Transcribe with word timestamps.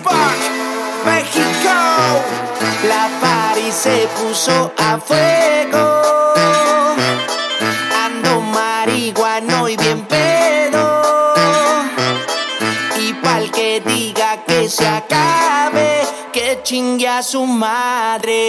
Tupac, 0.00 0.38
México. 1.04 1.76
La 2.88 3.08
party 3.20 3.70
se 3.70 4.08
puso 4.16 4.72
a 4.78 4.98
fuego. 4.98 6.02
Ando 8.04 8.40
marihuano 8.40 9.68
y 9.68 9.76
bien 9.76 10.00
pedo. 10.06 11.02
Y 12.98 13.12
pa'l 13.14 13.50
que 13.50 13.82
diga 13.84 14.42
que 14.46 14.68
se 14.68 14.86
acabe, 14.86 16.06
que 16.32 16.60
chingue 16.62 17.08
a 17.08 17.22
su 17.22 17.44
madre. 17.44 18.40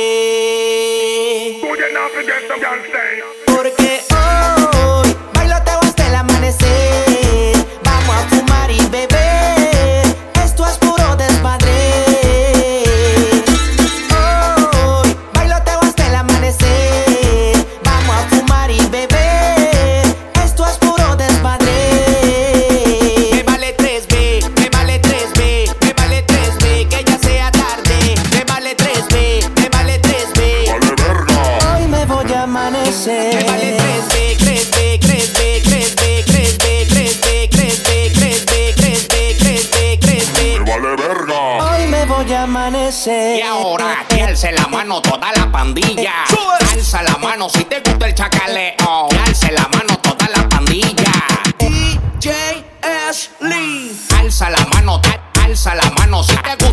Me 33.08 33.44
vale 33.46 33.78
3B, 33.78 34.38
3B, 34.38 35.00
3B, 35.00 35.00
3B, 35.00 36.22
3B, 36.26 36.26
3B, 36.28 37.50
3B, 37.50 38.12
3B, 38.12 38.76
3B, 38.76 39.16
3B, 39.40 39.98
3B. 40.00 40.60
Me 40.60 40.72
vale 40.72 40.96
verga. 40.96 41.40
Hoy 41.66 41.88
me 41.88 42.06
voy 42.06 42.32
a 42.32 42.44
amanecer. 42.44 43.40
Y 43.40 43.42
ahora 43.42 44.06
que 44.08 44.22
alce 44.22 44.52
la 44.52 44.68
mano 44.68 45.02
toda 45.02 45.32
la 45.36 45.52
pandilla. 45.52 46.14
Alza 46.72 47.02
la 47.02 47.18
mano 47.18 47.50
si 47.50 47.64
te 47.66 47.82
gusta 47.84 48.06
el 48.06 48.14
chacaleo. 48.14 49.10
Alce 49.26 49.52
la 49.52 49.68
mano 49.74 49.98
toda 49.98 50.30
la 50.30 50.48
pandilla. 50.48 51.12
DJ 51.58 52.30
Ashley. 53.10 54.00
Alza 54.20 54.52
la 54.52 54.64
mano, 54.76 55.02
alza 55.44 55.74
la 55.74 55.90
mano 55.98 56.22
si 56.22 56.36
te 56.36 56.56
gusta 56.64 56.71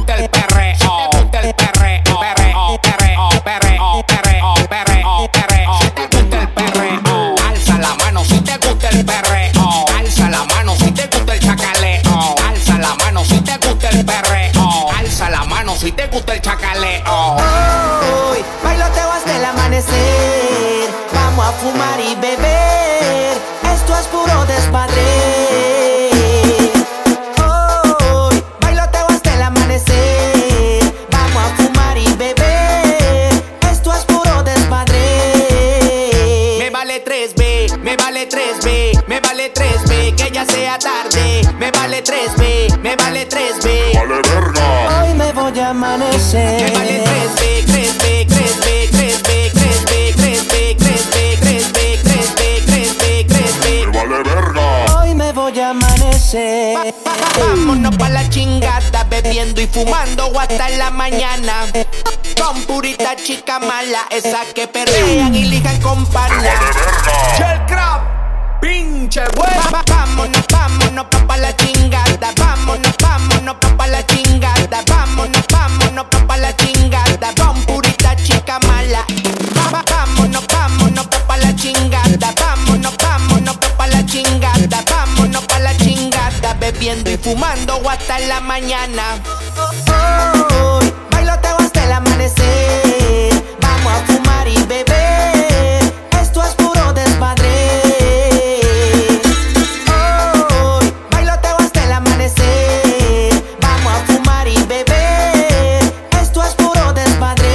te 13.49 13.67
gusta 13.67 13.89
el 13.91 14.05
perreo. 14.05 14.91
Alza 14.99 15.31
la 15.31 15.45
mano 15.45 15.75
si 15.77 15.93
te 15.93 16.07
gusta 16.09 16.35
el 16.35 16.43
chacaleo. 16.43 17.03
Hoy 17.07 18.45
bailoteo 18.63 19.11
hasta 19.13 19.37
el 19.37 19.45
amanecer. 19.45 20.89
Vamos 21.15 21.47
a 21.47 21.53
fumar 21.53 22.01
y 22.01 22.15
beber. 22.17 23.39
Esto 23.75 23.97
es 23.97 24.07
puro 24.09 24.45
desmadre. 24.47 26.11
Hoy 27.43 28.43
bailoteo 28.61 29.07
hasta 29.09 29.35
el 29.35 29.43
amanecer. 29.43 30.93
Vamos 31.11 31.43
a 31.45 31.57
fumar 31.57 31.97
y 31.97 32.13
beber. 32.15 33.43
Esto 33.71 33.95
es 33.95 34.05
puro 34.05 34.43
desmadre. 34.43 34.99
Me 36.59 36.71
vale 36.71 37.03
3B, 37.05 37.79
me 37.79 37.97
vale 37.97 38.29
3B, 38.29 39.05
me 39.07 39.21
vale 39.21 39.53
3B, 39.55 40.15
que 40.17 40.31
ya 40.31 40.45
sea 40.45 40.78
me 42.89 42.97
vale 42.97 43.29
3B. 43.29 43.95
Vale 43.95 44.23
verga. 44.23 45.03
Hoy 45.03 45.15
me 45.15 45.33
voy 45.33 45.61
a 45.61 45.71
amanecer. 45.71 46.63
Me 46.63 46.71
vale 46.79 47.05
3B, 47.05 47.65
3B, 47.67 48.27
3B, 48.27 48.89
3B, 48.91 49.53
3B, 49.53 50.15
3B, 50.17 50.77
3B, 50.79 51.19
3B, 51.39 51.79
3B, 52.03 52.41
3B, 52.65 53.27
3B. 53.27 53.87
Me 53.87 53.99
vale 53.99 54.23
verga. 54.23 54.67
Hoy 54.97 55.15
me 55.15 55.33
voy 55.33 55.61
a 55.61 55.71
amanecer. 55.71 56.95
Vámonos 57.39 57.95
pa' 57.97 58.09
la 58.09 58.29
chingada, 58.31 59.05
bebiendo 59.05 59.61
y 59.61 59.67
fumando 59.67 60.33
hasta 60.41 60.71
la 60.71 60.91
mañana. 60.91 61.67
Con 62.41 62.63
purita 62.63 63.17
chica 63.17 63.59
mala, 63.59 64.07
esa 64.11 64.47
que 64.55 64.67
perrean 64.67 65.35
y 65.35 65.45
ligan 65.45 65.79
con 65.83 66.07
pana. 66.07 66.55
El 67.39 67.67
crap, 67.67 68.61
pinche 68.63 69.21
güey. 69.37 69.51
Vámonos, 69.87 70.47
vámonos 70.51 71.07
pa' 71.27 71.37
la 71.37 71.55
chingada. 71.55 72.33
Vámonos 72.37 72.68
Bebiendo 86.79 87.11
y 87.11 87.17
fumando 87.17 87.83
hasta 87.91 88.21
la 88.21 88.39
mañana. 88.41 89.03
Hoy 90.63 90.93
bailoteo 91.11 91.57
hasta 91.59 91.83
el 91.85 91.91
amanecer. 91.93 93.33
Vamos 93.61 93.93
a 93.95 94.07
fumar 94.07 94.47
y 94.47 94.63
beber. 94.63 95.93
Esto 96.23 96.41
es 96.41 96.55
puro 96.55 96.93
desmadre. 96.93 97.81
Hoy 100.63 100.95
bailoteo 101.11 101.57
hasta 101.59 101.83
el 101.85 101.93
amanecer. 101.95 103.43
Vamos 103.61 103.93
a 103.93 104.05
fumar 104.07 104.47
y 104.47 104.63
beber. 104.69 105.83
Esto 106.23 106.45
es 106.45 106.55
puro 106.55 106.93
desmadre. 106.93 107.49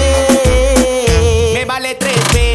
Me 1.54 1.64
vale 1.64 1.98
3B, 1.98 2.34
me 2.34 2.53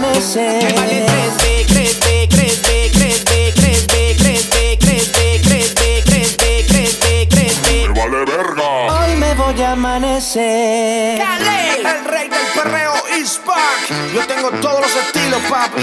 amanecer. 0.00 0.64
Me 0.64 0.72
vale 0.72 1.06
3B, 1.06 1.66
3B, 1.66 2.28
3B, 2.28 2.88
3B, 2.88 3.52
3B, 3.54 4.04
3B, 4.16 4.78
3B, 4.78 5.40
3B, 5.42 5.82
3B, 6.04 6.44
3B, 6.68 7.04
3B. 7.28 7.88
Me 7.88 8.00
vale 8.00 8.24
verga. 8.24 8.68
Hoy 8.94 9.16
me 9.16 9.34
voy 9.34 9.62
a 9.62 9.72
amanecer. 9.72 11.20
El 11.20 12.04
rey 12.04 12.28
del 12.28 12.46
perreo 12.54 12.94
is 13.18 13.40
back. 13.46 13.90
Yo 14.14 14.26
tengo 14.26 14.50
todos 14.60 14.80
los 14.80 14.96
estilos, 14.96 15.40
papi. 15.48 15.82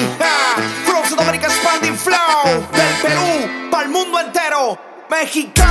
Flow. 1.98 2.68
Del 2.72 2.96
Perú, 3.02 3.70
para 3.72 3.84
el 3.84 3.90
mundo 3.90 4.20
entero. 4.20 4.78
México, 5.10 5.64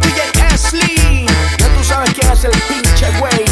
DJ 0.00 0.44
Ashley. 0.52 1.26
Ya 1.58 1.68
tú 1.68 1.84
sabes 1.84 2.10
quién 2.14 2.30
es 2.30 2.44
el 2.44 2.50
pinche 2.50 3.10
güey. 3.18 3.44